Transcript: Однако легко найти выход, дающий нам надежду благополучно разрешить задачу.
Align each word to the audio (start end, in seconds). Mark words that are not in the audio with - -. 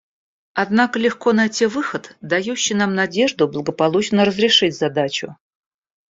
Однако 0.55 0.97
легко 0.97 1.31
найти 1.31 1.67
выход, 1.67 2.17
дающий 2.21 2.73
нам 2.73 2.95
надежду 2.95 3.47
благополучно 3.47 4.25
разрешить 4.25 4.75
задачу. 4.75 5.35